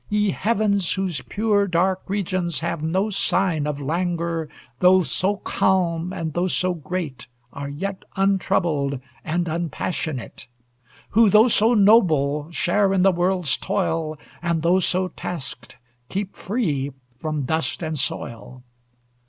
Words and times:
Ye 0.09 0.31
heavens, 0.31 0.93
whose 0.93 1.21
pure 1.21 1.67
dark 1.67 2.01
regions 2.07 2.61
have 2.61 2.81
no 2.81 3.11
sign 3.11 3.67
Of 3.67 3.79
languor, 3.79 4.49
though 4.79 5.03
so 5.03 5.37
calm, 5.37 6.11
and 6.11 6.33
though 6.33 6.47
so 6.47 6.73
great 6.73 7.27
Are 7.53 7.69
yet 7.69 8.03
untroubled 8.15 8.99
and 9.23 9.47
unpassionate; 9.47 10.47
Who, 11.11 11.29
though 11.29 11.49
so 11.49 11.75
noble, 11.75 12.49
share 12.51 12.93
in 12.93 13.03
the 13.03 13.11
world's 13.11 13.55
toil, 13.57 14.17
And, 14.41 14.63
though 14.63 14.79
so 14.79 15.09
tasked, 15.09 15.77
keep 16.09 16.35
free 16.35 16.93
from 17.19 17.43
dust 17.43 17.83
and 17.83 17.95
soil! 17.95 18.63